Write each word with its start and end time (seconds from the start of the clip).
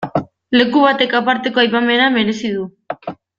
Leku 0.59 0.81
batek 0.85 1.13
aparteko 1.19 1.63
aipamena 1.65 2.09
merezi 2.17 2.53
du. 2.57 2.67